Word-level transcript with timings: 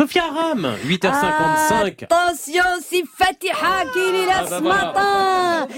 Sophia 0.00 0.22
Aram, 0.24 0.66
8h55. 0.86 2.04
Attention, 2.04 2.62
c'est 2.88 3.02
Fatiha 3.18 3.84
qui 3.92 3.98
est 3.98 4.24
là 4.26 4.32
Ah, 4.38 4.44
bah 4.48 4.56
ce 4.56 4.62
voilà. 4.62 4.84
matin. 4.86 5.68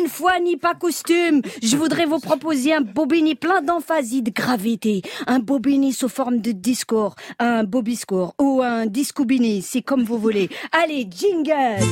Une 0.00 0.08
fois 0.08 0.40
ni 0.40 0.56
pas 0.56 0.72
costume, 0.72 1.42
je 1.62 1.76
voudrais 1.76 2.06
vous 2.06 2.18
proposer 2.18 2.72
un 2.72 2.80
bobini 2.80 3.34
plein 3.34 3.60
d'emphase 3.60 4.14
et 4.14 4.22
de 4.22 4.30
gravité. 4.30 5.02
Un 5.26 5.40
bobini 5.40 5.92
sous 5.92 6.08
forme 6.08 6.38
de 6.38 6.52
discours, 6.52 7.16
un 7.38 7.64
bobiscours 7.64 8.34
ou 8.40 8.62
un 8.62 8.86
discoubini, 8.86 9.60
c'est 9.60 9.82
comme 9.82 10.04
vous 10.04 10.16
voulez. 10.16 10.48
Allez, 10.72 11.06
jingle. 11.10 11.84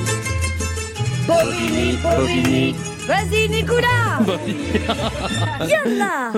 Bobini, 1.29 1.99
bobini. 2.03 2.75
Vas-y, 3.07 3.51
Nicolas 3.51 4.21
Yallah 5.69 6.33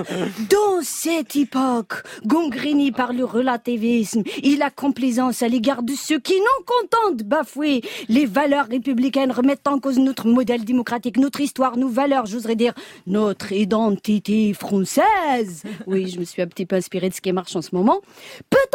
Dans 0.50 0.82
cette 0.82 1.36
époque, 1.36 2.02
Gongrini 2.24 2.90
par 2.90 3.12
le 3.12 3.24
relativisme 3.24 4.24
et 4.42 4.56
la 4.56 4.70
complaisance 4.70 5.42
à 5.42 5.48
l'égard 5.48 5.84
de 5.84 5.92
ceux 5.92 6.18
qui, 6.18 6.34
non 6.34 6.64
contents 6.66 7.14
de 7.14 7.22
bafouer 7.22 7.82
les 8.08 8.26
valeurs 8.26 8.66
républicaines, 8.66 9.30
remettent 9.30 9.68
en 9.68 9.78
cause 9.78 10.00
notre 10.00 10.26
modèle 10.26 10.64
démocratique, 10.64 11.18
notre 11.18 11.40
histoire, 11.40 11.76
nos 11.76 11.88
valeurs, 11.88 12.26
j'oserais 12.26 12.56
dire 12.56 12.74
notre 13.06 13.52
identité 13.52 14.52
française. 14.52 15.62
Oui, 15.86 16.08
je 16.08 16.18
me 16.18 16.24
suis 16.24 16.42
un 16.42 16.48
petit 16.48 16.66
peu 16.66 16.74
inspirée 16.74 17.10
de 17.10 17.14
ce 17.14 17.20
qui 17.20 17.30
marche 17.30 17.54
en 17.54 17.62
ce 17.62 17.76
moment. 17.76 18.00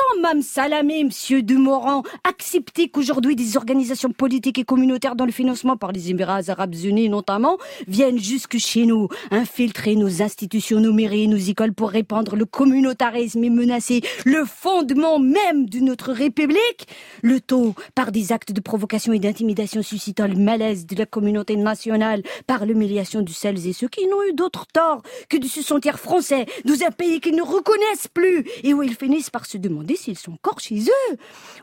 Peut-on, 0.01 0.21
Mme 0.21 0.41
Salamé, 0.41 1.03
Monsieur 1.03 1.41
Demorand, 1.41 2.03
accepter 2.23 2.89
qu'aujourd'hui 2.89 3.35
des 3.35 3.57
organisations 3.57 4.11
politiques 4.11 4.57
et 4.59 4.63
communautaires 4.63 5.15
dans 5.15 5.25
le 5.25 5.31
financement 5.31 5.75
par 5.77 5.91
les 5.91 6.09
Émirats 6.11 6.41
Arabes 6.47 6.75
Unis 6.75 7.09
notamment 7.09 7.57
viennent 7.87 8.19
jusque 8.19 8.57
chez 8.57 8.85
nous, 8.85 9.09
infiltrer 9.31 9.95
nos 9.95 10.21
institutions, 10.21 10.79
nos 10.79 10.93
mairies, 10.93 11.27
nos 11.27 11.37
écoles 11.37 11.73
pour 11.73 11.89
répandre 11.89 12.35
le 12.35 12.45
communautarisme 12.45 13.43
et 13.43 13.49
menacer 13.49 14.01
le 14.25 14.45
fondement 14.45 15.19
même 15.19 15.67
de 15.67 15.79
notre 15.79 16.11
République. 16.11 16.87
Le 17.21 17.41
taux, 17.41 17.75
par 17.95 18.11
des 18.11 18.31
actes 18.31 18.53
de 18.53 18.61
provocation 18.61 19.13
et 19.13 19.20
d'intimidation 19.20 19.81
suscitant 19.81 20.27
le 20.27 20.35
malaise 20.35 20.85
de 20.85 20.95
la 20.95 21.05
communauté 21.05 21.55
nationale, 21.55 22.23
par 22.48 22.65
l'humiliation 22.65 23.21
de 23.21 23.29
celles 23.31 23.67
et 23.67 23.73
ceux 23.73 23.89
qui 23.89 24.07
n'ont 24.07 24.23
eu 24.23 24.33
d'autre 24.33 24.65
tort 24.71 25.01
que 25.29 25.37
de 25.37 25.48
se 25.48 25.61
sentir 25.61 25.99
français 25.99 26.45
dans 26.65 26.81
un 26.85 26.91
pays 26.91 27.20
qu'ils 27.20 27.35
ne 27.35 27.41
reconnaissent 27.41 28.07
plus 28.13 28.45
et 28.63 28.73
où 28.73 28.83
ils 28.83 28.95
finissent 28.95 29.29
par 29.29 29.45
se 29.45 29.57
demander 29.57 29.90
s'ils 29.95 30.17
sont 30.17 30.34
encore 30.34 30.59
chez 30.59 30.81
eux. 30.81 31.17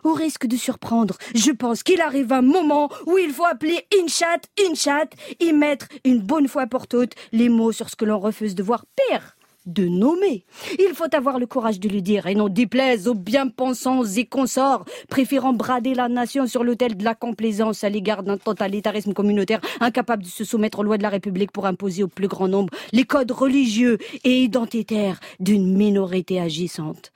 Au 0.04 0.12
risque 0.12 0.46
de 0.46 0.56
surprendre, 0.56 1.16
je 1.34 1.50
pense 1.50 1.82
qu'il 1.82 2.00
arrive 2.00 2.32
un 2.32 2.42
moment 2.42 2.88
où 3.06 3.18
il 3.18 3.30
faut 3.30 3.46
appeler 3.46 3.86
une 3.98 4.08
chatte 4.08 4.48
une 4.66 4.76
chatte 4.76 5.12
et 5.40 5.52
mettre 5.52 5.86
une 6.04 6.20
bonne 6.20 6.48
fois 6.48 6.66
pour 6.66 6.86
toutes 6.86 7.14
les 7.32 7.48
mots 7.48 7.72
sur 7.72 7.88
ce 7.90 7.96
que 7.96 8.04
l'on 8.04 8.18
refuse 8.18 8.54
de 8.54 8.62
voir 8.62 8.84
pire 8.96 9.36
de 9.68 9.86
nommer. 9.86 10.44
Il 10.78 10.94
faut 10.94 11.14
avoir 11.14 11.38
le 11.38 11.46
courage 11.46 11.78
de 11.78 11.88
le 11.88 12.00
dire 12.00 12.26
et 12.26 12.34
non 12.34 12.48
déplaise 12.48 13.06
aux 13.06 13.14
bien-pensants 13.14 14.04
et 14.04 14.24
consorts, 14.24 14.84
préférant 15.08 15.52
brader 15.52 15.94
la 15.94 16.08
nation 16.08 16.46
sur 16.46 16.64
l'autel 16.64 16.96
de 16.96 17.04
la 17.04 17.14
complaisance 17.14 17.84
à 17.84 17.90
l'égard 17.90 18.22
d'un 18.22 18.38
totalitarisme 18.38 19.12
communautaire 19.12 19.60
incapable 19.80 20.22
de 20.22 20.28
se 20.28 20.44
soumettre 20.44 20.80
aux 20.80 20.84
lois 20.84 20.96
de 20.96 21.02
la 21.02 21.10
République 21.10 21.52
pour 21.52 21.66
imposer 21.66 22.02
au 22.02 22.08
plus 22.08 22.28
grand 22.28 22.48
nombre 22.48 22.72
les 22.92 23.04
codes 23.04 23.30
religieux 23.30 23.98
et 24.24 24.42
identitaires 24.42 25.20
d'une 25.38 25.76
minorité 25.76 26.40
agissante. 26.40 27.12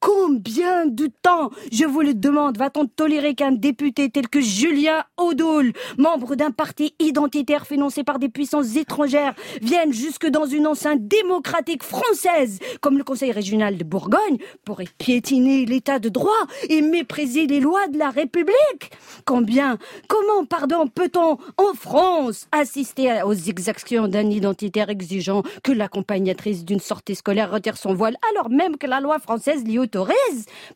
Combien 0.00 0.86
de 0.86 1.08
temps, 1.22 1.50
je 1.72 1.84
vous 1.84 2.02
le 2.02 2.14
demande, 2.14 2.56
va-t-on 2.56 2.86
tolérer 2.86 3.34
qu'un 3.34 3.50
député 3.50 4.10
tel 4.10 4.28
que 4.28 4.40
Julien 4.40 5.02
Audoul, 5.16 5.72
membre 5.96 6.36
d'un 6.36 6.52
parti 6.52 6.94
identitaire 7.00 7.66
financé 7.66 8.04
par 8.04 8.20
des 8.20 8.28
puissances 8.28 8.76
étrangères, 8.76 9.34
vienne 9.60 9.92
jusque 9.92 10.26
dans 10.26 10.46
une 10.46 10.68
enceinte 10.68 11.08
démocratique 11.08 11.82
française, 11.82 12.60
comme 12.80 12.96
le 12.96 13.02
Conseil 13.02 13.32
régional 13.32 13.76
de 13.76 13.82
Bourgogne, 13.82 14.38
pour 14.64 14.80
piétiner 14.98 15.64
l'état 15.64 15.98
de 15.98 16.08
droit 16.08 16.46
et 16.68 16.80
mépriser 16.80 17.48
les 17.48 17.58
lois 17.58 17.88
de 17.88 17.98
la 17.98 18.10
République? 18.10 18.92
Combien, 19.24 19.78
comment, 20.06 20.44
pardon, 20.44 20.86
peut-on, 20.86 21.38
en 21.56 21.74
France, 21.74 22.46
assister 22.52 23.22
aux 23.24 23.34
exactions 23.34 24.06
d'un 24.06 24.30
identitaire 24.30 24.90
exigeant 24.90 25.42
que 25.64 25.72
l'accompagnatrice 25.72 26.64
d'une 26.64 26.78
sortie 26.78 27.16
scolaire 27.16 27.50
retire 27.50 27.76
son 27.76 27.94
voile, 27.94 28.16
alors 28.30 28.48
même 28.48 28.76
que 28.76 28.86
la 28.86 29.00
loi 29.00 29.18
française 29.18 29.64
l'y 29.64 29.78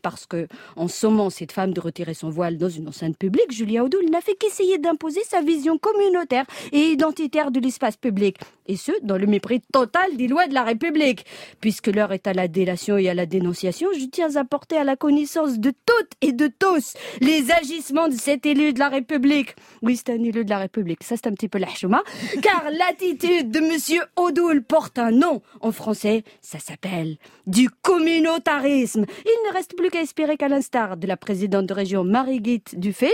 Parce 0.02 0.26
que, 0.26 0.48
en 0.76 0.88
sommant 0.88 1.30
cette 1.30 1.52
femme 1.52 1.72
de 1.72 1.80
retirer 1.80 2.14
son 2.14 2.30
voile 2.30 2.58
dans 2.58 2.68
une 2.68 2.88
enceinte 2.88 3.16
publique, 3.16 3.52
Julia 3.52 3.84
Audoul 3.84 4.10
n'a 4.10 4.20
fait 4.20 4.34
qu'essayer 4.34 4.78
d'imposer 4.78 5.22
sa 5.24 5.42
vision 5.42 5.78
communautaire 5.78 6.44
et 6.72 6.80
identitaire 6.80 7.50
de 7.50 7.60
l'espace 7.60 7.96
public. 7.96 8.38
Et 8.66 8.76
ce, 8.76 8.92
dans 9.02 9.18
le 9.18 9.26
mépris 9.26 9.60
total 9.72 10.16
des 10.16 10.28
lois 10.28 10.46
de 10.46 10.54
la 10.54 10.62
République. 10.62 11.26
Puisque 11.60 11.88
l'heure 11.88 12.12
est 12.12 12.26
à 12.26 12.32
la 12.32 12.48
délation 12.48 12.96
et 12.96 13.08
à 13.08 13.14
la 13.14 13.26
dénonciation, 13.26 13.88
je 13.98 14.04
tiens 14.06 14.36
à 14.36 14.44
porter 14.44 14.76
à 14.76 14.84
la 14.84 14.96
connaissance 14.96 15.58
de 15.58 15.70
toutes 15.70 16.12
et 16.20 16.32
de 16.32 16.46
tous 16.46 16.94
les 17.20 17.50
agissements 17.50 18.08
de 18.08 18.14
cet 18.14 18.46
élu 18.46 18.72
de 18.72 18.78
la 18.78 18.88
République. 18.88 19.54
Oui, 19.82 19.96
c'est 19.96 20.12
un 20.12 20.22
élu 20.22 20.44
de 20.44 20.50
la 20.50 20.58
République, 20.58 21.02
ça 21.02 21.16
c'est 21.16 21.26
un 21.26 21.32
petit 21.32 21.48
peu 21.48 21.58
la 21.58 21.68
chouma, 21.68 22.02
car 22.42 22.64
l'attitude 22.70 23.50
de 23.50 23.60
monsieur 23.60 24.02
Audoul 24.16 24.62
porte 24.62 24.98
un 24.98 25.10
nom. 25.10 25.42
En 25.60 25.72
français, 25.72 26.24
ça 26.40 26.58
s'appelle 26.58 27.16
du 27.46 27.68
communautarisme. 27.70 29.01
Il 29.24 29.48
ne 29.48 29.52
reste 29.52 29.76
plus 29.76 29.90
qu'à 29.90 30.00
espérer 30.00 30.36
qu'à 30.36 30.48
l'instar 30.48 30.96
de 30.96 31.06
la 31.06 31.16
présidente 31.16 31.66
de 31.66 31.74
région 31.74 32.04
Marie-Guite 32.04 32.78
Dufay, 32.78 33.12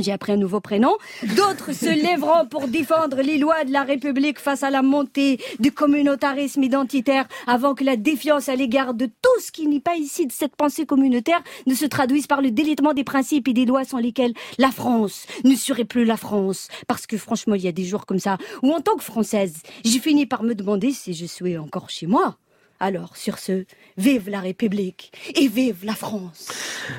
j'ai 0.00 0.12
appris 0.12 0.32
un 0.32 0.36
nouveau 0.36 0.60
prénom. 0.60 0.96
D'autres 1.36 1.72
se 1.72 1.84
lèveront 1.84 2.46
pour 2.46 2.66
défendre 2.66 3.20
les 3.20 3.36
lois 3.36 3.64
de 3.64 3.72
la 3.72 3.82
République 3.82 4.38
face 4.38 4.62
à 4.62 4.70
la 4.70 4.80
montée 4.80 5.38
du 5.58 5.70
communautarisme 5.70 6.62
identitaire 6.62 7.28
avant 7.46 7.74
que 7.74 7.84
la 7.84 7.96
défiance 7.96 8.48
à 8.48 8.56
l'égard 8.56 8.94
de 8.94 9.04
tout 9.04 9.40
ce 9.40 9.52
qui 9.52 9.66
n'est 9.66 9.80
pas 9.80 9.96
ici 9.96 10.26
de 10.26 10.32
cette 10.32 10.56
pensée 10.56 10.86
communautaire 10.86 11.42
ne 11.66 11.74
se 11.74 11.84
traduise 11.84 12.26
par 12.26 12.40
le 12.40 12.50
délitement 12.50 12.94
des 12.94 13.04
principes 13.04 13.48
et 13.48 13.52
des 13.52 13.66
lois 13.66 13.84
sans 13.84 13.98
lesquels 13.98 14.32
la 14.56 14.70
France 14.70 15.26
ne 15.44 15.54
serait 15.54 15.84
plus 15.84 16.06
la 16.06 16.16
France. 16.16 16.68
Parce 16.88 17.06
que 17.06 17.18
franchement, 17.18 17.54
il 17.54 17.62
y 17.62 17.68
a 17.68 17.72
des 17.72 17.84
jours 17.84 18.06
comme 18.06 18.18
ça 18.18 18.38
où 18.62 18.72
en 18.72 18.80
tant 18.80 18.96
que 18.96 19.04
Française, 19.04 19.62
j'ai 19.84 19.98
fini 19.98 20.24
par 20.24 20.42
me 20.42 20.54
demander 20.54 20.92
si 20.92 21.12
je 21.12 21.26
suis 21.26 21.58
encore 21.58 21.90
chez 21.90 22.06
moi. 22.06 22.38
Alors, 22.84 23.16
sur 23.16 23.38
ce, 23.38 23.64
vive 23.96 24.28
la 24.28 24.40
République 24.40 25.12
et 25.36 25.46
vive 25.46 25.84
la 25.84 25.94
France. 25.94 26.48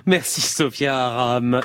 Merci 0.05 0.39
Sophia 0.39 0.97
Aram. 0.97 1.61